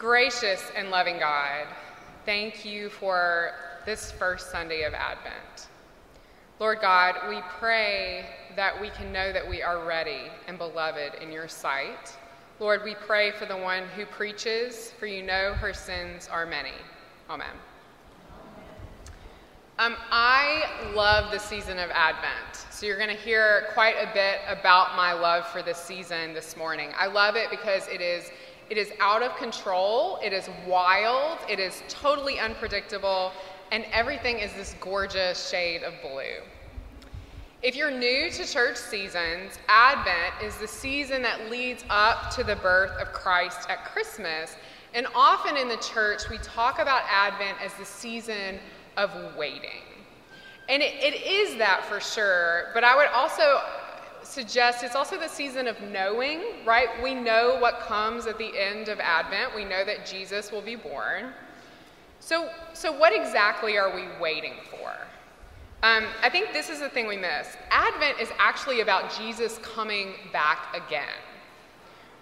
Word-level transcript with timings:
Gracious 0.00 0.72
and 0.74 0.88
loving 0.88 1.18
God, 1.18 1.66
thank 2.24 2.64
you 2.64 2.88
for 2.88 3.52
this 3.84 4.10
first 4.10 4.50
Sunday 4.50 4.84
of 4.84 4.94
Advent. 4.94 5.68
Lord 6.58 6.78
God, 6.80 7.16
we 7.28 7.42
pray 7.58 8.24
that 8.56 8.80
we 8.80 8.88
can 8.88 9.12
know 9.12 9.30
that 9.30 9.46
we 9.46 9.60
are 9.60 9.84
ready 9.84 10.30
and 10.46 10.56
beloved 10.56 11.22
in 11.22 11.30
your 11.30 11.48
sight. 11.48 12.16
Lord, 12.60 12.80
we 12.82 12.94
pray 12.94 13.32
for 13.32 13.44
the 13.44 13.58
one 13.58 13.82
who 13.94 14.06
preaches, 14.06 14.90
for 14.98 15.04
you 15.04 15.22
know 15.22 15.52
her 15.52 15.74
sins 15.74 16.30
are 16.32 16.46
many. 16.46 16.72
Amen. 17.28 17.52
Um, 19.78 19.96
I 20.10 20.92
love 20.94 21.30
the 21.30 21.38
season 21.38 21.78
of 21.78 21.90
Advent. 21.90 22.66
So 22.70 22.86
you're 22.86 22.96
going 22.96 23.14
to 23.14 23.22
hear 23.22 23.66
quite 23.74 23.96
a 23.96 24.10
bit 24.14 24.38
about 24.48 24.96
my 24.96 25.12
love 25.12 25.46
for 25.48 25.62
this 25.62 25.78
season 25.78 26.32
this 26.32 26.56
morning. 26.56 26.88
I 26.98 27.06
love 27.06 27.36
it 27.36 27.50
because 27.50 27.86
it 27.88 28.00
is 28.00 28.30
it 28.70 28.78
is 28.78 28.92
out 29.00 29.22
of 29.22 29.36
control, 29.36 30.20
it 30.22 30.32
is 30.32 30.48
wild, 30.66 31.38
it 31.48 31.58
is 31.58 31.82
totally 31.88 32.38
unpredictable, 32.38 33.32
and 33.72 33.84
everything 33.92 34.38
is 34.38 34.52
this 34.54 34.76
gorgeous 34.80 35.50
shade 35.50 35.82
of 35.82 35.92
blue. 36.00 36.42
If 37.62 37.76
you're 37.76 37.90
new 37.90 38.30
to 38.30 38.46
church 38.46 38.76
seasons, 38.76 39.58
Advent 39.68 40.42
is 40.42 40.56
the 40.56 40.68
season 40.68 41.20
that 41.22 41.50
leads 41.50 41.84
up 41.90 42.30
to 42.36 42.44
the 42.44 42.56
birth 42.56 42.92
of 42.92 43.12
Christ 43.12 43.68
at 43.68 43.84
Christmas. 43.84 44.56
And 44.94 45.06
often 45.14 45.58
in 45.58 45.68
the 45.68 45.76
church, 45.76 46.22
we 46.30 46.38
talk 46.38 46.78
about 46.78 47.02
Advent 47.10 47.58
as 47.62 47.74
the 47.74 47.84
season 47.84 48.58
of 48.96 49.10
waiting. 49.36 49.82
And 50.70 50.80
it, 50.80 50.94
it 51.02 51.22
is 51.26 51.58
that 51.58 51.84
for 51.84 52.00
sure, 52.00 52.70
but 52.72 52.82
I 52.82 52.96
would 52.96 53.08
also 53.08 53.60
suggest 54.22 54.82
it's 54.82 54.94
also 54.94 55.18
the 55.18 55.28
season 55.28 55.66
of 55.66 55.80
knowing, 55.80 56.42
right? 56.64 56.88
We 57.02 57.14
know 57.14 57.56
what 57.60 57.80
comes 57.80 58.26
at 58.26 58.38
the 58.38 58.50
end 58.58 58.88
of 58.88 59.00
Advent. 59.00 59.54
We 59.54 59.64
know 59.64 59.84
that 59.84 60.06
Jesus 60.06 60.52
will 60.52 60.62
be 60.62 60.76
born. 60.76 61.32
So, 62.20 62.50
so 62.74 62.92
what 62.92 63.14
exactly 63.14 63.78
are 63.78 63.94
we 63.94 64.04
waiting 64.20 64.54
for? 64.70 64.92
Um, 65.82 66.04
I 66.22 66.28
think 66.28 66.52
this 66.52 66.68
is 66.68 66.80
the 66.80 66.90
thing 66.90 67.06
we 67.06 67.16
miss. 67.16 67.56
Advent 67.70 68.20
is 68.20 68.28
actually 68.38 68.80
about 68.80 69.16
Jesus 69.16 69.58
coming 69.62 70.14
back 70.30 70.74
again, 70.74 71.08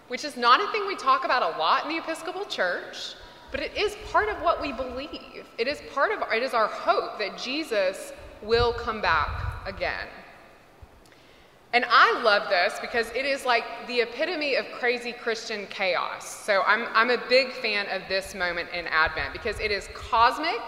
which 0.06 0.24
is 0.24 0.36
not 0.36 0.60
a 0.60 0.70
thing 0.70 0.86
we 0.86 0.94
talk 0.94 1.24
about 1.24 1.42
a 1.42 1.58
lot 1.58 1.84
in 1.84 1.91
the 1.91 1.98
Episcopal 1.98 2.44
Church, 2.44 3.14
but 3.50 3.60
it 3.60 3.76
is 3.76 3.96
part 4.12 4.28
of 4.28 4.41
what 4.42 4.62
we 4.62 4.72
believe. 4.72 5.46
It 5.58 5.66
is 5.66 5.80
part 5.92 6.12
of 6.12 6.22
it 6.32 6.42
is 6.42 6.54
our 6.54 6.69
hope 6.69 7.19
that 7.19 7.36
Jesus 7.36 8.12
will 8.42 8.72
come 8.72 9.00
back 9.00 9.66
again. 9.66 10.06
And 11.74 11.84
I 11.88 12.22
love 12.22 12.48
this 12.48 12.78
because 12.80 13.11
it 13.11 13.27
is 13.27 13.44
like 13.44 13.64
the 13.86 14.00
epitome 14.00 14.55
of 14.55 14.64
crazy 14.72 15.12
Christian 15.12 15.66
chaos. 15.66 16.27
So 16.27 16.62
I'm, 16.66 16.86
I'm 16.94 17.10
a 17.10 17.19
big 17.28 17.52
fan 17.52 17.86
of 17.88 18.08
this 18.08 18.34
moment 18.34 18.70
in 18.72 18.86
Advent 18.86 19.34
because 19.34 19.60
it 19.60 19.70
is 19.70 19.88
cosmic, 19.92 20.60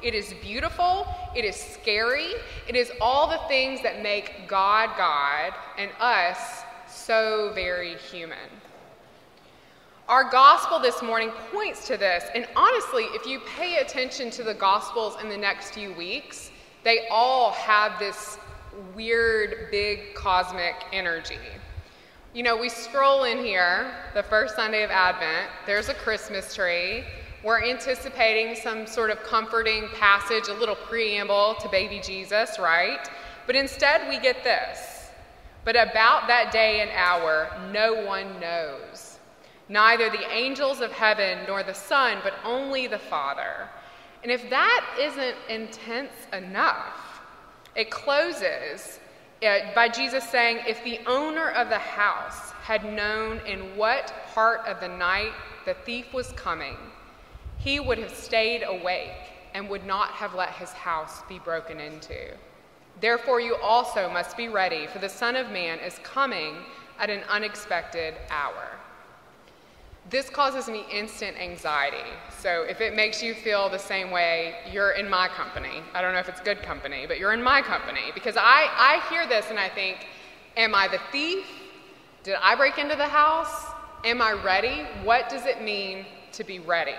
it 0.00 0.14
is 0.14 0.32
beautiful, 0.40 1.08
it 1.34 1.44
is 1.44 1.56
scary, 1.56 2.34
it 2.68 2.76
is 2.76 2.92
all 3.00 3.28
the 3.28 3.40
things 3.48 3.82
that 3.82 4.02
make 4.02 4.46
God 4.46 4.90
God 4.96 5.54
and 5.76 5.90
us 5.98 6.62
so 6.88 7.50
very 7.54 7.96
human. 7.96 8.38
Our 10.08 10.30
gospel 10.30 10.78
this 10.78 11.02
morning 11.02 11.30
points 11.50 11.86
to 11.88 11.96
this, 11.96 12.24
and 12.34 12.46
honestly, 12.54 13.04
if 13.14 13.26
you 13.26 13.40
pay 13.56 13.78
attention 13.78 14.30
to 14.32 14.44
the 14.44 14.54
gospels 14.54 15.16
in 15.20 15.30
the 15.30 15.36
next 15.36 15.70
few 15.70 15.92
weeks, 15.94 16.50
they 16.84 17.08
all 17.10 17.52
have 17.52 17.98
this 17.98 18.38
weird, 18.94 19.70
big 19.70 20.14
cosmic 20.14 20.74
energy. 20.92 21.38
You 22.32 22.42
know, 22.42 22.56
we 22.56 22.68
stroll 22.68 23.24
in 23.24 23.38
here 23.38 23.94
the 24.12 24.22
first 24.22 24.56
Sunday 24.56 24.82
of 24.82 24.90
Advent, 24.90 25.50
there's 25.66 25.88
a 25.88 25.94
Christmas 25.94 26.54
tree. 26.54 27.04
We're 27.44 27.62
anticipating 27.62 28.56
some 28.56 28.86
sort 28.86 29.10
of 29.10 29.22
comforting 29.22 29.88
passage, 29.94 30.48
a 30.48 30.54
little 30.54 30.74
preamble 30.74 31.56
to 31.60 31.68
baby 31.68 32.00
Jesus, 32.00 32.58
right? 32.58 33.08
But 33.46 33.54
instead, 33.54 34.08
we 34.08 34.18
get 34.18 34.42
this. 34.42 35.10
But 35.64 35.76
about 35.76 36.26
that 36.26 36.50
day 36.50 36.80
and 36.80 36.90
hour, 36.90 37.48
no 37.72 37.94
one 38.04 38.40
knows. 38.40 39.18
Neither 39.68 40.10
the 40.10 40.30
angels 40.30 40.80
of 40.80 40.90
heaven 40.92 41.40
nor 41.46 41.62
the 41.62 41.72
Son, 41.72 42.18
but 42.22 42.34
only 42.44 42.86
the 42.86 42.98
Father. 42.98 43.68
And 44.22 44.32
if 44.32 44.48
that 44.50 44.96
isn't 44.98 45.36
intense 45.48 46.12
enough, 46.32 47.13
it 47.76 47.90
closes 47.90 49.00
uh, 49.44 49.58
by 49.74 49.88
Jesus 49.88 50.24
saying, 50.24 50.60
If 50.66 50.82
the 50.84 51.00
owner 51.06 51.50
of 51.50 51.68
the 51.68 51.78
house 51.78 52.52
had 52.62 52.84
known 52.84 53.40
in 53.46 53.76
what 53.76 54.12
part 54.32 54.66
of 54.66 54.80
the 54.80 54.88
night 54.88 55.32
the 55.64 55.74
thief 55.74 56.12
was 56.12 56.32
coming, 56.32 56.76
he 57.58 57.80
would 57.80 57.98
have 57.98 58.14
stayed 58.14 58.62
awake 58.66 59.12
and 59.54 59.68
would 59.68 59.86
not 59.86 60.10
have 60.10 60.34
let 60.34 60.50
his 60.50 60.70
house 60.70 61.22
be 61.28 61.38
broken 61.38 61.80
into. 61.80 62.34
Therefore, 63.00 63.40
you 63.40 63.56
also 63.56 64.08
must 64.08 64.36
be 64.36 64.48
ready, 64.48 64.86
for 64.86 64.98
the 64.98 65.08
Son 65.08 65.36
of 65.36 65.50
Man 65.50 65.78
is 65.78 65.98
coming 66.02 66.56
at 66.98 67.10
an 67.10 67.22
unexpected 67.28 68.14
hour. 68.30 68.68
This 70.10 70.28
causes 70.28 70.68
me 70.68 70.84
instant 70.92 71.38
anxiety. 71.40 72.10
So 72.38 72.64
if 72.68 72.82
it 72.82 72.94
makes 72.94 73.22
you 73.22 73.34
feel 73.34 73.70
the 73.70 73.78
same 73.78 74.10
way, 74.10 74.56
you're 74.70 74.92
in 74.92 75.08
my 75.08 75.28
company. 75.28 75.82
I 75.94 76.02
don't 76.02 76.12
know 76.12 76.18
if 76.18 76.28
it's 76.28 76.40
good 76.40 76.62
company, 76.62 77.06
but 77.06 77.18
you're 77.18 77.32
in 77.32 77.42
my 77.42 77.62
company. 77.62 78.12
Because 78.14 78.36
I, 78.36 78.68
I 78.76 79.02
hear 79.08 79.26
this 79.26 79.46
and 79.48 79.58
I 79.58 79.70
think, 79.70 80.06
am 80.58 80.74
I 80.74 80.88
the 80.88 81.00
thief? 81.10 81.46
Did 82.22 82.36
I 82.42 82.54
break 82.54 82.76
into 82.78 82.96
the 82.96 83.08
house? 83.08 83.72
Am 84.04 84.20
I 84.20 84.32
ready? 84.32 84.84
What 85.04 85.30
does 85.30 85.46
it 85.46 85.62
mean 85.62 86.04
to 86.32 86.44
be 86.44 86.58
ready? 86.58 86.96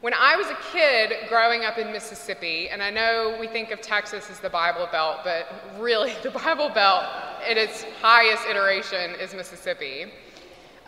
When 0.00 0.14
I 0.14 0.36
was 0.36 0.46
a 0.46 0.56
kid 0.72 1.28
growing 1.28 1.64
up 1.64 1.78
in 1.78 1.92
Mississippi, 1.92 2.68
and 2.70 2.82
I 2.82 2.90
know 2.90 3.36
we 3.38 3.46
think 3.46 3.70
of 3.70 3.80
Texas 3.80 4.30
as 4.30 4.40
the 4.40 4.50
Bible 4.50 4.88
Belt, 4.90 5.18
but 5.22 5.46
really 5.78 6.14
the 6.22 6.30
Bible 6.30 6.70
Belt 6.70 7.04
at 7.46 7.58
its 7.58 7.84
highest 8.00 8.46
iteration 8.46 9.14
is 9.20 9.34
Mississippi. 9.34 10.06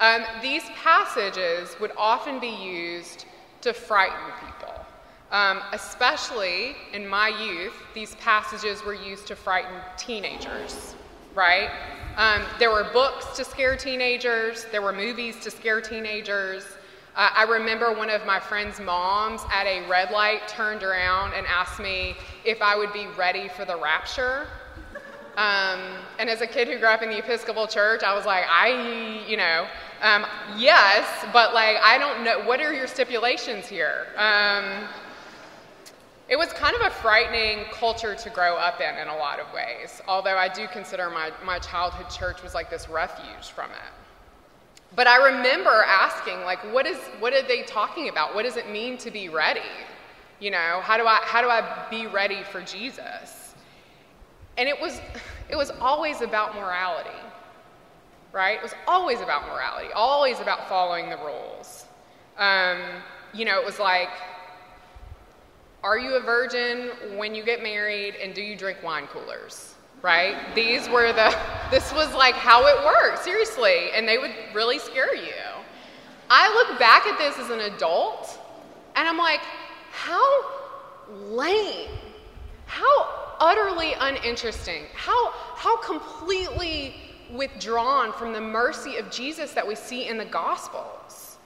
Um, 0.00 0.24
these 0.42 0.64
passages 0.82 1.76
would 1.80 1.92
often 1.96 2.40
be 2.40 2.48
used 2.48 3.26
to 3.60 3.72
frighten 3.72 4.32
people. 4.40 4.74
Um, 5.30 5.62
especially 5.72 6.76
in 6.92 7.08
my 7.08 7.28
youth, 7.28 7.74
these 7.94 8.14
passages 8.16 8.84
were 8.84 8.94
used 8.94 9.26
to 9.28 9.36
frighten 9.36 9.74
teenagers, 9.96 10.94
right? 11.34 11.70
Um, 12.16 12.42
there 12.58 12.70
were 12.70 12.88
books 12.92 13.36
to 13.36 13.44
scare 13.44 13.76
teenagers, 13.76 14.66
there 14.70 14.82
were 14.82 14.92
movies 14.92 15.40
to 15.40 15.50
scare 15.50 15.80
teenagers. 15.80 16.64
Uh, 17.16 17.30
I 17.34 17.44
remember 17.44 17.92
one 17.92 18.10
of 18.10 18.26
my 18.26 18.38
friend's 18.38 18.80
moms 18.80 19.40
at 19.52 19.66
a 19.66 19.88
red 19.88 20.10
light 20.10 20.46
turned 20.46 20.82
around 20.82 21.32
and 21.34 21.46
asked 21.46 21.80
me 21.80 22.16
if 22.44 22.60
I 22.60 22.76
would 22.76 22.92
be 22.92 23.06
ready 23.16 23.48
for 23.48 23.64
the 23.64 23.76
rapture. 23.76 24.46
Um, 25.36 25.80
and 26.18 26.30
as 26.30 26.40
a 26.40 26.46
kid 26.46 26.68
who 26.68 26.78
grew 26.78 26.88
up 26.88 27.02
in 27.02 27.10
the 27.10 27.18
Episcopal 27.18 27.66
Church, 27.66 28.02
I 28.02 28.14
was 28.14 28.24
like, 28.24 28.44
I, 28.48 29.24
you 29.26 29.36
know, 29.36 29.66
um, 30.00 30.24
yes, 30.56 31.06
but 31.32 31.54
like, 31.54 31.76
I 31.82 31.98
don't 31.98 32.22
know, 32.24 32.44
what 32.44 32.60
are 32.60 32.72
your 32.72 32.86
stipulations 32.86 33.66
here? 33.66 34.06
Um, 34.16 34.88
it 36.28 36.36
was 36.36 36.52
kind 36.52 36.74
of 36.76 36.82
a 36.82 36.90
frightening 36.90 37.64
culture 37.72 38.14
to 38.14 38.30
grow 38.30 38.56
up 38.56 38.80
in 38.80 38.96
in 38.96 39.08
a 39.08 39.16
lot 39.16 39.40
of 39.40 39.52
ways, 39.52 40.00
although 40.08 40.36
I 40.36 40.48
do 40.48 40.66
consider 40.68 41.10
my, 41.10 41.32
my 41.44 41.58
childhood 41.58 42.08
church 42.10 42.42
was 42.42 42.54
like 42.54 42.70
this 42.70 42.88
refuge 42.88 43.50
from 43.54 43.70
it. 43.70 43.92
But 44.96 45.06
I 45.06 45.16
remember 45.32 45.84
asking, 45.86 46.42
like, 46.42 46.60
what 46.72 46.86
is 46.86 46.96
what 47.18 47.32
are 47.32 47.42
they 47.42 47.62
talking 47.62 48.08
about? 48.08 48.34
What 48.34 48.44
does 48.44 48.56
it 48.56 48.70
mean 48.70 48.96
to 48.98 49.10
be 49.10 49.28
ready? 49.28 49.60
You 50.38 50.52
know, 50.52 50.80
how 50.82 50.96
do 50.96 51.06
I 51.06 51.18
how 51.22 51.42
do 51.42 51.48
I 51.48 51.86
be 51.90 52.06
ready 52.06 52.42
for 52.44 52.62
Jesus? 52.62 53.43
And 54.56 54.68
it 54.68 54.80
was 54.80 55.00
it 55.48 55.56
was 55.56 55.70
always 55.80 56.20
about 56.20 56.54
morality 56.54 57.10
right? 58.34 58.58
It 58.58 58.62
was 58.62 58.74
always 58.86 59.20
about 59.20 59.46
morality, 59.46 59.88
always 59.94 60.40
about 60.40 60.68
following 60.68 61.08
the 61.08 61.16
rules. 61.18 61.86
Um, 62.36 62.80
you 63.32 63.44
know, 63.44 63.60
it 63.60 63.64
was 63.64 63.78
like, 63.78 64.10
are 65.84 65.98
you 65.98 66.16
a 66.16 66.20
virgin 66.20 66.90
when 67.16 67.34
you 67.34 67.44
get 67.44 67.62
married 67.62 68.16
and 68.16 68.34
do 68.34 68.42
you 68.42 68.56
drink 68.56 68.78
wine 68.82 69.06
coolers? 69.06 69.74
Right? 70.02 70.36
These 70.54 70.88
were 70.88 71.12
the, 71.12 71.34
this 71.70 71.92
was 71.94 72.12
like 72.12 72.34
how 72.34 72.66
it 72.66 72.84
worked, 72.84 73.22
seriously, 73.22 73.92
and 73.94 74.06
they 74.06 74.18
would 74.18 74.34
really 74.52 74.80
scare 74.80 75.14
you. 75.14 75.32
I 76.28 76.52
look 76.52 76.78
back 76.78 77.06
at 77.06 77.16
this 77.16 77.38
as 77.38 77.50
an 77.50 77.60
adult 77.72 78.40
and 78.96 79.06
I'm 79.06 79.18
like, 79.18 79.40
how 79.92 80.44
lame, 81.08 81.90
how 82.66 83.23
utterly 83.40 83.94
uninteresting, 83.98 84.84
how, 84.94 85.30
how 85.54 85.76
completely 85.78 86.94
withdrawn 87.32 88.12
from 88.12 88.32
the 88.32 88.40
mercy 88.40 88.96
of 88.96 89.10
Jesus 89.10 89.52
that 89.52 89.66
we 89.66 89.74
see 89.74 90.08
in 90.08 90.18
the 90.18 90.24
Gospels. 90.24 91.38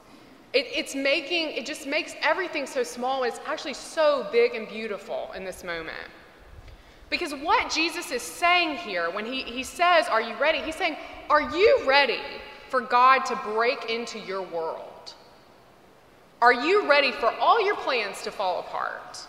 It, 0.52 0.66
it's 0.74 0.94
making, 0.94 1.50
it 1.50 1.66
just 1.66 1.86
makes 1.86 2.14
everything 2.22 2.66
so 2.66 2.82
small. 2.82 3.24
It's 3.24 3.40
actually 3.46 3.74
so 3.74 4.26
big 4.32 4.54
and 4.54 4.68
beautiful 4.68 5.30
in 5.36 5.44
this 5.44 5.62
moment. 5.62 5.96
Because 7.10 7.32
what 7.32 7.70
Jesus 7.70 8.10
is 8.10 8.22
saying 8.22 8.76
here, 8.76 9.10
when 9.10 9.24
he, 9.24 9.42
he 9.42 9.62
says, 9.62 10.06
Are 10.08 10.20
you 10.20 10.34
ready? 10.36 10.58
He's 10.58 10.74
saying, 10.74 10.96
Are 11.30 11.42
you 11.42 11.82
ready 11.86 12.20
for 12.68 12.80
God 12.80 13.24
to 13.26 13.36
break 13.36 13.90
into 13.90 14.18
your 14.18 14.42
world? 14.42 15.14
Are 16.40 16.52
you 16.52 16.88
ready 16.88 17.12
for 17.12 17.32
all 17.40 17.64
your 17.64 17.76
plans 17.76 18.22
to 18.22 18.30
fall 18.30 18.60
apart? 18.60 19.26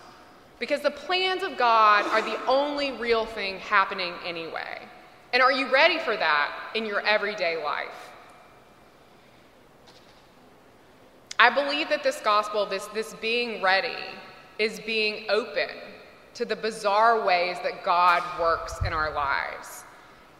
Because 0.59 0.81
the 0.81 0.91
plans 0.91 1.41
of 1.41 1.57
God 1.57 2.05
are 2.07 2.21
the 2.21 2.37
only 2.45 2.91
real 2.91 3.25
thing 3.25 3.59
happening 3.59 4.13
anyway. 4.25 4.79
And 5.31 5.41
are 5.41 5.51
you 5.51 5.71
ready 5.71 5.99
for 5.99 6.17
that 6.17 6.51
in 6.75 6.85
your 6.85 7.01
everyday 7.01 7.63
life? 7.63 8.09
I 11.37 11.49
believe 11.49 11.87
that 11.89 12.03
this 12.03 12.19
gospel, 12.19 12.65
this, 12.65 12.87
this 12.87 13.13
being 13.21 13.61
ready, 13.61 13.95
is 14.57 14.81
being 14.81 15.25
open 15.29 15.69
to 16.33 16.43
the 16.43 16.55
bizarre 16.55 17.25
ways 17.25 17.57
that 17.63 17.83
God 17.85 18.21
works 18.39 18.75
in 18.85 18.91
our 18.91 19.13
lives. 19.13 19.85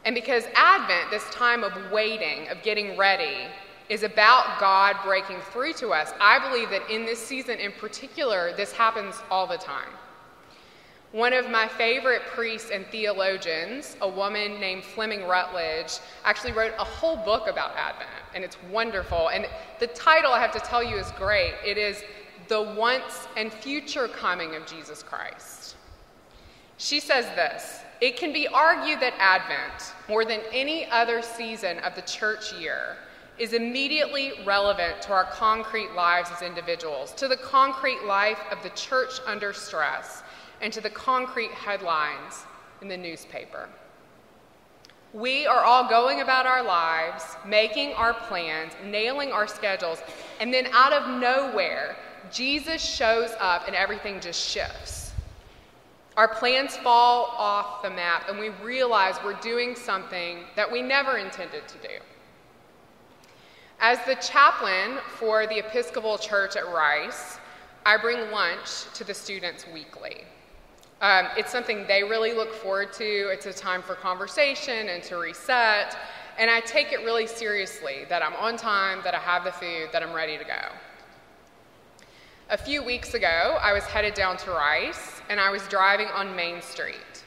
And 0.04 0.14
because 0.14 0.44
Advent, 0.56 1.10
this 1.10 1.24
time 1.30 1.64
of 1.64 1.74
waiting, 1.92 2.50
of 2.50 2.62
getting 2.64 2.98
ready, 2.98 3.48
is 3.88 4.04
about 4.04 4.60
God 4.60 4.98
breaking 5.04 5.40
through 5.52 5.74
to 5.74 5.90
us, 5.90 6.14
I 6.20 6.38
believe 6.40 6.70
that 6.70 6.90
in 6.90 7.06
this 7.06 7.20
season 7.20 7.60
in 7.60 7.72
particular, 7.72 8.54
this 8.56 8.72
happens 8.72 9.16
all 9.32 9.48
the 9.48 9.58
time. 9.58 9.90
One 11.12 11.34
of 11.34 11.50
my 11.50 11.68
favorite 11.68 12.22
priests 12.28 12.70
and 12.72 12.86
theologians, 12.86 13.98
a 14.00 14.08
woman 14.08 14.60
named 14.60 14.84
Fleming 14.84 15.26
Rutledge, 15.26 15.98
actually 16.24 16.52
wrote 16.52 16.74
a 16.78 16.84
whole 16.84 17.18
book 17.18 17.48
about 17.48 17.76
Advent, 17.76 18.10
and 18.36 18.44
it's 18.44 18.58
wonderful. 18.72 19.30
And 19.30 19.48
the 19.80 19.88
title, 19.88 20.32
I 20.32 20.40
have 20.40 20.52
to 20.52 20.60
tell 20.60 20.84
you, 20.84 20.98
is 20.98 21.10
great. 21.18 21.56
It 21.66 21.80
is 21.80 22.04
The 22.48 22.62
Once 22.62 23.28
and 23.36 23.52
Future 23.52 24.08
Coming 24.08 24.54
of 24.54 24.68
Jesus 24.68 25.02
Christ. 25.02 25.78
She 26.78 27.00
says 27.00 27.26
this 27.36 27.82
It 28.02 28.16
can 28.16 28.32
be 28.32 28.48
argued 28.48 29.00
that 29.00 29.14
Advent, 29.18 29.94
more 30.08 30.26
than 30.26 30.42
any 30.52 30.86
other 30.92 31.24
season 31.24 31.80
of 31.80 31.96
the 31.96 32.04
church 32.04 32.54
year, 32.54 32.98
is 33.40 33.54
immediately 33.54 34.34
relevant 34.46 35.02
to 35.02 35.14
our 35.14 35.24
concrete 35.24 35.92
lives 35.94 36.30
as 36.36 36.44
individuals, 36.44 37.14
to 37.14 37.28
the 37.28 37.38
concrete 37.38 38.04
life 38.06 38.40
of 38.52 38.62
the 38.62 38.70
church 38.72 39.20
under 39.26 39.54
stress, 39.54 40.24
and 40.62 40.72
to 40.74 40.82
the 40.82 40.90
concrete 40.90 41.52
headlines 41.52 42.46
in 42.82 42.88
the 42.88 42.98
newspaper. 42.98 43.70
We 45.14 45.48
are 45.48 45.64
all 45.64 45.90
going 45.90 46.22
about 46.22 46.46
our 46.46 46.64
lives, 46.64 47.24
making 47.46 47.94
our 47.94 48.14
plans, 48.14 48.74
nailing 48.86 49.32
our 49.32 49.48
schedules, 49.48 50.04
and 50.40 50.54
then 50.54 50.68
out 50.72 50.94
of 50.94 51.20
nowhere, 51.20 51.96
Jesus 52.32 52.82
shows 52.82 53.32
up 53.40 53.66
and 53.66 53.76
everything 53.76 54.20
just 54.20 54.48
shifts. 54.48 55.12
Our 56.16 56.28
plans 56.28 56.76
fall 56.78 57.34
off 57.38 57.82
the 57.82 57.90
map, 57.90 58.30
and 58.30 58.38
we 58.38 58.50
realize 58.62 59.16
we're 59.24 59.40
doing 59.40 59.76
something 59.76 60.40
that 60.56 60.70
we 60.72 60.82
never 60.82 61.18
intended 61.18 61.68
to 61.68 61.78
do. 61.88 61.96
As 63.80 63.98
the 64.06 64.16
chaplain 64.16 65.00
for 65.18 65.48
the 65.48 65.60
Episcopal 65.60 66.18
Church 66.18 66.58
at 66.58 66.68
Rice, 66.68 67.38
I 67.86 67.96
bring 67.96 68.30
lunch 68.32 68.84
to 68.96 69.06
the 69.06 69.14
students 69.14 69.66
weekly. 69.74 70.26
Um, 71.02 71.28
it's 71.38 71.52
something 71.52 71.88
they 71.88 72.04
really 72.04 72.34
look 72.34 72.54
forward 72.54 72.92
to. 72.94 73.30
It's 73.30 73.46
a 73.46 73.54
time 73.54 73.82
for 73.82 73.96
conversation 73.96 74.90
and 74.90 75.02
to 75.04 75.16
reset. 75.16 75.98
And 76.38 76.50
I 76.50 76.60
take 76.62 76.92
it 76.92 77.00
really 77.00 77.28
seriously 77.28 78.06
that 78.10 78.22
I'm 78.22 78.34
on 78.36 78.58
time, 78.58 79.00
that 79.04 79.16
I 79.16 79.20
have 79.20 79.44
the 79.44 79.52
food, 79.52 79.90
that 79.94 80.04
I'm 80.04 80.14
ready 80.14 80.38
to 80.38 80.44
go. 80.44 80.72
A 82.50 82.58
few 82.58 82.84
weeks 82.84 83.14
ago, 83.14 83.58
I 83.62 83.74
was 83.74 83.84
headed 83.84 84.14
down 84.14 84.36
to 84.38 84.52
Rice 84.52 85.22
and 85.30 85.40
I 85.40 85.52
was 85.52 85.62
driving 85.68 86.08
on 86.08 86.36
Main 86.36 86.62
Street. 86.62 87.24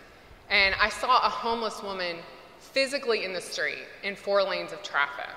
And 0.50 0.74
I 0.80 0.88
saw 0.90 1.18
a 1.18 1.30
homeless 1.30 1.82
woman 1.82 2.16
physically 2.58 3.24
in 3.24 3.32
the 3.32 3.40
street 3.40 3.86
in 4.02 4.16
four 4.16 4.42
lanes 4.42 4.72
of 4.72 4.82
traffic. 4.82 5.34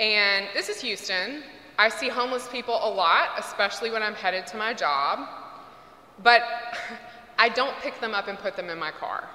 And 0.00 0.46
this 0.54 0.68
is 0.68 0.80
Houston. 0.80 1.42
I 1.78 1.88
see 1.88 2.08
homeless 2.08 2.48
people 2.48 2.78
a 2.82 2.88
lot, 2.88 3.30
especially 3.38 3.90
when 3.90 4.02
I'm 4.02 4.14
headed 4.14 4.46
to 4.48 4.56
my 4.56 4.72
job, 4.72 5.28
but 6.22 6.42
I 7.38 7.48
don't 7.48 7.76
pick 7.78 8.00
them 8.00 8.14
up 8.14 8.28
and 8.28 8.38
put 8.38 8.56
them 8.56 8.70
in 8.70 8.78
my 8.78 8.90
car. 8.90 9.28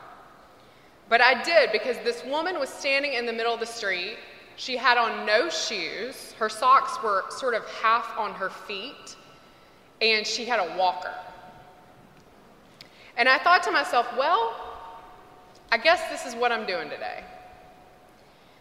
But 1.10 1.22
I 1.22 1.44
did 1.44 1.72
because 1.72 1.98
this 2.04 2.24
woman 2.24 2.60
was 2.60 2.70
standing 2.70 3.14
in 3.14 3.26
the 3.26 3.34
middle 3.34 3.54
of 3.54 3.60
the 3.60 3.66
street. 3.66 4.18
She 4.56 4.78
had 4.78 4.98
on 4.98 5.26
no 5.26 5.50
shoes, 5.50 6.34
her 6.34 6.50
socks 6.50 7.02
were 7.04 7.26
sort 7.30 7.54
of 7.54 7.66
half 7.82 8.18
on 8.18 8.34
her 8.34 8.50
feet, 8.50 9.16
and 10.02 10.26
she 10.26 10.46
had 10.46 10.60
a 10.60 10.78
walker. 10.78 11.14
And 13.18 13.28
I 13.28 13.38
thought 13.38 13.64
to 13.64 13.72
myself, 13.72 14.08
well, 14.18 14.56
I 15.72 15.78
guess 15.78 16.10
this 16.10 16.26
is 16.26 16.36
what 16.40 16.52
I'm 16.52 16.66
doing 16.66 16.90
today. 16.90 17.24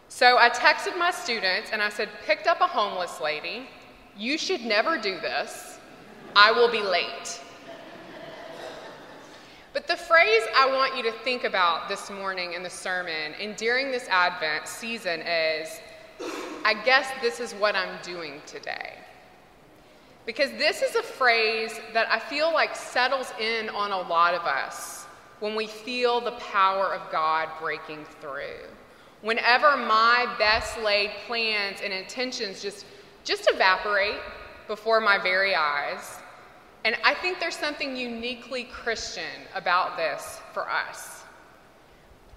So 0.08 0.38
I 0.38 0.50
texted 0.50 0.98
my 0.98 1.12
students 1.12 1.70
and 1.72 1.80
I 1.80 1.88
said, 1.88 2.08
picked 2.26 2.46
up 2.46 2.60
a 2.60 2.66
homeless 2.66 3.20
lady. 3.20 3.68
You 4.16 4.38
should 4.38 4.62
never 4.62 4.98
do 4.98 5.20
this. 5.20 5.78
I 6.34 6.50
will 6.50 6.70
be 6.70 6.82
late. 6.82 7.40
But 9.72 9.86
the 9.86 9.96
phrase 9.96 10.42
I 10.56 10.66
want 10.66 10.96
you 10.96 11.02
to 11.04 11.12
think 11.12 11.44
about 11.44 11.88
this 11.88 12.10
morning 12.10 12.54
in 12.54 12.64
the 12.64 12.70
sermon 12.70 13.34
and 13.40 13.54
during 13.54 13.92
this 13.92 14.08
Advent 14.08 14.66
season 14.66 15.20
is, 15.20 15.80
I 16.64 16.74
guess 16.84 17.06
this 17.22 17.38
is 17.38 17.52
what 17.52 17.76
I'm 17.76 18.02
doing 18.02 18.42
today. 18.46 18.94
Because 20.26 20.50
this 20.52 20.82
is 20.82 20.96
a 20.96 21.02
phrase 21.02 21.78
that 21.92 22.10
I 22.10 22.18
feel 22.18 22.52
like 22.52 22.74
settles 22.74 23.32
in 23.38 23.68
on 23.68 23.92
a 23.92 24.08
lot 24.08 24.34
of 24.34 24.42
us 24.42 25.06
when 25.38 25.54
we 25.54 25.68
feel 25.68 26.20
the 26.20 26.32
power 26.32 26.92
of 26.92 27.10
God 27.12 27.48
breaking 27.60 28.04
through. 28.20 28.66
Whenever 29.22 29.76
my 29.76 30.26
best 30.36 30.80
laid 30.80 31.12
plans 31.28 31.78
and 31.82 31.92
intentions 31.92 32.60
just, 32.60 32.86
just 33.22 33.48
evaporate 33.48 34.18
before 34.66 35.00
my 35.00 35.16
very 35.16 35.54
eyes. 35.54 36.18
And 36.84 36.96
I 37.04 37.14
think 37.14 37.40
there's 37.40 37.56
something 37.56 37.96
uniquely 37.96 38.64
Christian 38.64 39.46
about 39.54 39.96
this 39.96 40.40
for 40.52 40.68
us. 40.68 41.22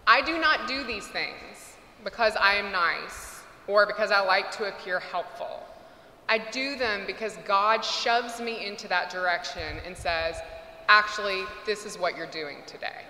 I 0.06 0.22
do 0.22 0.38
not 0.38 0.68
do 0.68 0.84
these 0.84 1.08
things 1.08 1.78
because 2.04 2.36
I 2.36 2.56
am 2.56 2.72
nice 2.72 3.42
or 3.68 3.86
because 3.86 4.12
I 4.12 4.20
like 4.20 4.52
to 4.58 4.66
appear 4.66 5.00
helpful. 5.00 5.66
I 6.28 6.40
do 6.52 6.76
them 6.76 7.04
because 7.08 7.38
God 7.46 7.86
shoves 7.86 8.42
me 8.42 8.66
into 8.66 8.88
that 8.90 9.10
direction 9.10 9.80
and 9.86 9.96
says, 9.96 10.38
actually, 10.90 11.44
this 11.66 11.86
is 11.86 11.98
what 11.98 12.18
you're 12.18 12.28
doing 12.28 12.58
today. 12.66 13.04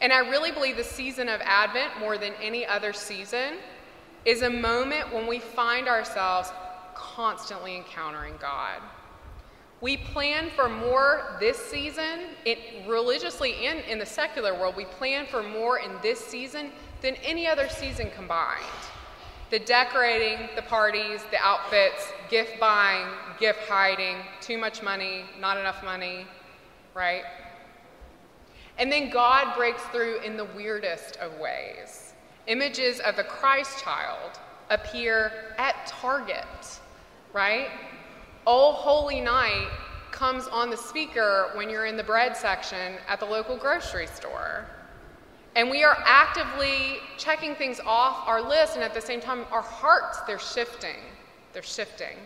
And 0.00 0.12
I 0.12 0.18
really 0.18 0.52
believe 0.52 0.76
the 0.76 0.84
season 0.84 1.28
of 1.28 1.40
Advent, 1.42 1.98
more 1.98 2.18
than 2.18 2.34
any 2.40 2.64
other 2.64 2.92
season, 2.92 3.54
is 4.24 4.42
a 4.42 4.50
moment 4.50 5.12
when 5.12 5.26
we 5.26 5.40
find 5.40 5.88
ourselves 5.88 6.52
constantly 6.94 7.76
encountering 7.76 8.34
God. 8.40 8.80
We 9.80 9.96
plan 9.96 10.50
for 10.50 10.68
more 10.68 11.36
this 11.38 11.56
season, 11.56 12.30
it, 12.44 12.58
religiously 12.86 13.66
and 13.66 13.80
in 13.80 13.98
the 13.98 14.06
secular 14.06 14.52
world, 14.52 14.74
we 14.76 14.86
plan 14.86 15.26
for 15.26 15.42
more 15.42 15.78
in 15.78 15.92
this 16.02 16.18
season 16.18 16.72
than 17.00 17.14
any 17.16 17.46
other 17.46 17.68
season 17.68 18.10
combined. 18.16 18.64
The 19.50 19.60
decorating, 19.60 20.48
the 20.56 20.62
parties, 20.62 21.22
the 21.30 21.38
outfits, 21.40 22.08
gift 22.28 22.58
buying, 22.58 23.06
gift 23.38 23.60
hiding, 23.68 24.16
too 24.40 24.58
much 24.58 24.82
money, 24.82 25.24
not 25.40 25.56
enough 25.56 25.84
money, 25.84 26.26
right? 26.92 27.22
And 28.78 28.90
then 28.90 29.10
God 29.10 29.56
breaks 29.56 29.82
through 29.84 30.20
in 30.20 30.36
the 30.36 30.44
weirdest 30.44 31.16
of 31.18 31.38
ways. 31.38 32.14
Images 32.48 32.98
of 33.00 33.16
the 33.16 33.24
Christ 33.24 33.78
child 33.78 34.38
appear 34.70 35.54
at 35.56 35.86
Target, 35.86 36.80
right? 37.32 37.68
Oh 38.50 38.72
Holy 38.72 39.20
Night 39.20 39.68
comes 40.10 40.46
on 40.46 40.70
the 40.70 40.76
speaker 40.76 41.50
when 41.52 41.68
you're 41.68 41.84
in 41.84 41.98
the 41.98 42.02
bread 42.02 42.34
section 42.34 42.94
at 43.06 43.20
the 43.20 43.26
local 43.26 43.58
grocery 43.58 44.06
store. 44.06 44.64
And 45.54 45.68
we 45.68 45.84
are 45.84 45.98
actively 46.06 46.96
checking 47.18 47.54
things 47.54 47.78
off 47.84 48.26
our 48.26 48.40
list, 48.40 48.74
and 48.74 48.82
at 48.82 48.94
the 48.94 49.02
same 49.02 49.20
time, 49.20 49.44
our 49.52 49.60
hearts, 49.60 50.20
they're 50.26 50.38
shifting. 50.38 50.96
They're 51.52 51.62
shifting. 51.62 52.16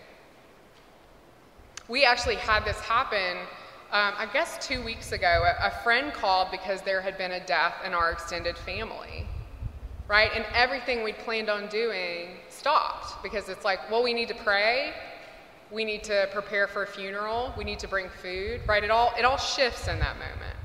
We 1.88 2.04
actually 2.04 2.36
had 2.36 2.64
this 2.64 2.78
happen 2.78 3.38
um, 3.92 4.14
I 4.16 4.26
guess 4.32 4.56
two 4.66 4.82
weeks 4.82 5.12
ago, 5.12 5.26
a, 5.44 5.66
a 5.66 5.70
friend 5.82 6.14
called 6.14 6.50
because 6.50 6.80
there 6.80 7.02
had 7.02 7.18
been 7.18 7.32
a 7.32 7.44
death 7.44 7.74
in 7.84 7.92
our 7.92 8.10
extended 8.10 8.56
family, 8.56 9.26
right? 10.08 10.30
And 10.34 10.46
everything 10.54 11.02
we'd 11.02 11.18
planned 11.18 11.50
on 11.50 11.66
doing 11.66 12.38
stopped 12.48 13.22
because 13.22 13.50
it's 13.50 13.66
like, 13.66 13.90
well, 13.90 14.02
we 14.02 14.14
need 14.14 14.28
to 14.28 14.34
pray, 14.34 14.94
we 15.72 15.84
need 15.84 16.04
to 16.04 16.28
prepare 16.32 16.66
for 16.66 16.82
a 16.82 16.86
funeral, 16.86 17.52
we 17.56 17.64
need 17.64 17.78
to 17.78 17.88
bring 17.88 18.08
food, 18.20 18.60
right? 18.66 18.84
It 18.84 18.90
all, 18.90 19.12
it 19.18 19.24
all 19.24 19.38
shifts 19.38 19.88
in 19.88 19.98
that 19.98 20.16
moment. 20.16 20.56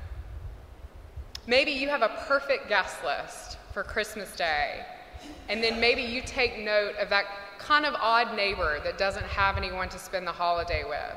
Maybe 1.46 1.70
you 1.70 1.88
have 1.88 2.02
a 2.02 2.10
perfect 2.26 2.68
guest 2.68 2.96
list 3.02 3.56
for 3.72 3.82
Christmas 3.82 4.36
Day, 4.36 4.84
and 5.48 5.62
then 5.62 5.80
maybe 5.80 6.02
you 6.02 6.20
take 6.20 6.58
note 6.58 6.94
of 7.00 7.08
that 7.08 7.24
kind 7.58 7.86
of 7.86 7.94
odd 7.94 8.36
neighbor 8.36 8.80
that 8.84 8.98
doesn't 8.98 9.24
have 9.24 9.56
anyone 9.56 9.88
to 9.88 9.98
spend 9.98 10.26
the 10.26 10.32
holiday 10.32 10.84
with. 10.84 11.16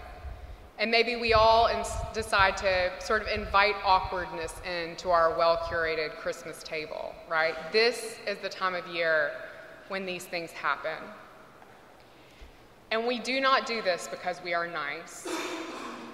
And 0.79 0.89
maybe 0.89 1.15
we 1.15 1.33
all 1.33 1.69
decide 2.13 2.57
to 2.57 2.91
sort 3.00 3.21
of 3.21 3.27
invite 3.27 3.75
awkwardness 3.83 4.53
into 4.65 5.10
our 5.10 5.38
well 5.38 5.57
curated 5.57 6.15
Christmas 6.15 6.63
table, 6.63 7.13
right? 7.29 7.53
This 7.71 8.15
is 8.25 8.38
the 8.39 8.50
time 8.50 8.74
of 8.74 8.88
year 8.88 9.31
when 9.89 10.05
these 10.05 10.24
things 10.24 10.51
happen. 10.51 10.98
And 12.91 13.07
we 13.07 13.19
do 13.19 13.39
not 13.39 13.65
do 13.65 13.81
this 13.81 14.10
because 14.12 14.41
we 14.43 14.53
are 14.53 14.67
nice. 14.67 15.27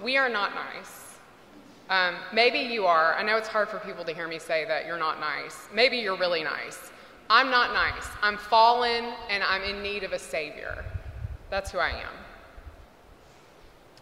We 0.03 0.15
are 0.15 0.29
not 0.29 0.53
nice. 0.53 1.17
Um, 1.89 2.15
maybe 2.31 2.59
you 2.59 2.85
are. 2.85 3.15
I 3.15 3.23
know 3.23 3.35
it's 3.37 3.47
hard 3.47 3.69
for 3.69 3.79
people 3.79 4.05
to 4.05 4.13
hear 4.13 4.27
me 4.27 4.37
say 4.37 4.63
that 4.65 4.85
you're 4.85 4.99
not 4.99 5.19
nice. 5.19 5.67
Maybe 5.73 5.97
you're 5.97 6.17
really 6.17 6.43
nice. 6.43 6.91
I'm 7.29 7.49
not 7.49 7.73
nice. 7.73 8.07
I'm 8.21 8.37
fallen 8.37 9.13
and 9.29 9.43
I'm 9.43 9.63
in 9.63 9.81
need 9.81 10.03
of 10.03 10.11
a 10.11 10.19
Savior. 10.19 10.85
That's 11.49 11.71
who 11.71 11.79
I 11.79 11.89
am. 11.89 12.13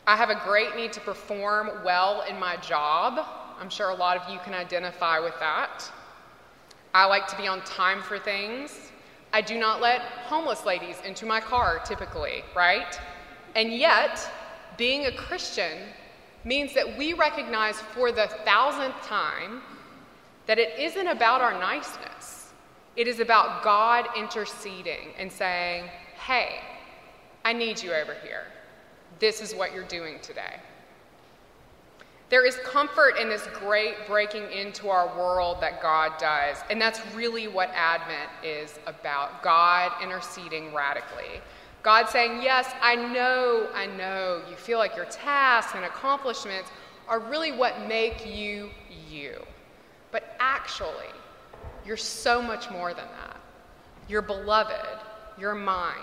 I 0.07 0.15
have 0.15 0.29
a 0.29 0.39
great 0.43 0.75
need 0.75 0.93
to 0.93 0.99
perform 0.99 1.71
well 1.83 2.23
in 2.29 2.39
my 2.39 2.57
job. 2.57 3.25
I'm 3.59 3.69
sure 3.69 3.89
a 3.89 3.95
lot 3.95 4.17
of 4.17 4.31
you 4.31 4.39
can 4.39 4.53
identify 4.53 5.19
with 5.19 5.33
that. 5.39 5.89
I 6.93 7.05
like 7.05 7.27
to 7.27 7.37
be 7.37 7.47
on 7.47 7.61
time 7.61 8.01
for 8.01 8.19
things. 8.19 8.84
I 9.35 9.41
do 9.41 9.59
not 9.59 9.81
let 9.81 9.99
homeless 9.99 10.63
ladies 10.63 10.95
into 11.03 11.25
my 11.25 11.41
car 11.41 11.81
typically, 11.83 12.45
right? 12.55 12.97
And 13.53 13.73
yet, 13.73 14.31
being 14.77 15.07
a 15.07 15.11
Christian 15.11 15.77
means 16.45 16.73
that 16.73 16.97
we 16.97 17.11
recognize 17.11 17.81
for 17.81 18.13
the 18.13 18.27
thousandth 18.45 18.95
time 19.01 19.61
that 20.45 20.57
it 20.57 20.79
isn't 20.79 21.07
about 21.07 21.41
our 21.41 21.51
niceness. 21.59 22.53
It 22.95 23.09
is 23.09 23.19
about 23.19 23.61
God 23.61 24.07
interceding 24.15 25.09
and 25.19 25.29
saying, 25.29 25.89
hey, 26.15 26.61
I 27.43 27.51
need 27.51 27.83
you 27.83 27.91
over 27.91 28.15
here. 28.23 28.45
This 29.19 29.41
is 29.41 29.53
what 29.53 29.73
you're 29.73 29.83
doing 29.83 30.17
today. 30.21 30.61
There 32.29 32.45
is 32.45 32.57
comfort 32.57 33.17
in 33.19 33.29
this 33.29 33.47
great 33.59 34.07
breaking 34.07 34.51
into 34.51 34.89
our 34.89 35.07
world 35.15 35.57
that 35.61 35.81
God 35.81 36.13
does, 36.17 36.57
and 36.71 36.81
that's 36.81 36.99
really 37.13 37.47
what 37.47 37.69
Advent 37.75 38.29
is 38.43 38.79
about 38.87 39.43
God 39.43 39.91
interceding 40.01 40.73
radically. 40.73 41.41
God 41.83 42.09
saying, 42.09 42.41
Yes, 42.41 42.73
I 42.81 42.95
know, 42.95 43.69
I 43.75 43.85
know, 43.85 44.41
you 44.49 44.55
feel 44.55 44.79
like 44.79 44.95
your 44.95 45.05
tasks 45.05 45.73
and 45.75 45.85
accomplishments 45.85 46.71
are 47.07 47.19
really 47.19 47.51
what 47.51 47.87
make 47.87 48.25
you 48.25 48.71
you. 49.07 49.35
But 50.11 50.35
actually, 50.39 51.13
you're 51.85 51.95
so 51.95 52.41
much 52.41 52.71
more 52.71 52.95
than 52.95 53.05
that. 53.05 53.37
You're 54.07 54.23
beloved, 54.23 54.99
you're 55.37 55.53
mine, 55.53 55.93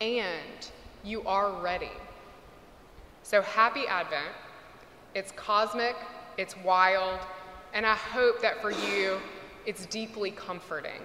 and 0.00 0.70
you 1.04 1.22
are 1.22 1.52
ready. 1.62 1.92
So 3.22 3.42
happy 3.42 3.86
Advent. 3.86 4.34
It's 5.16 5.32
cosmic, 5.32 5.96
it's 6.36 6.54
wild, 6.58 7.20
and 7.72 7.86
I 7.86 7.94
hope 7.94 8.42
that 8.42 8.60
for 8.60 8.70
you, 8.70 9.18
it's 9.64 9.86
deeply 9.86 10.30
comforting. 10.30 11.00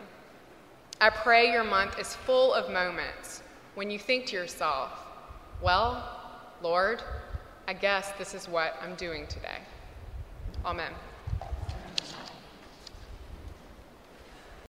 I 1.00 1.10
pray 1.10 1.50
your 1.50 1.64
month 1.64 1.98
is 1.98 2.14
full 2.14 2.54
of 2.54 2.70
moments 2.74 3.42
when 3.76 3.90
you 3.90 3.98
think 3.98 4.26
to 4.26 4.36
yourself, 4.36 4.90
well, 5.62 6.04
Lord, 6.62 7.02
I 7.70 7.74
guess 7.74 8.12
this 8.20 8.34
is 8.34 8.50
what 8.50 8.76
I'm 8.84 8.96
doing 8.96 9.28
today. 9.28 9.60
Amen. 10.66 10.92